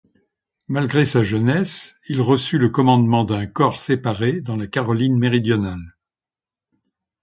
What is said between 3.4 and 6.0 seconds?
corps séparé dans la Caroline méridionale.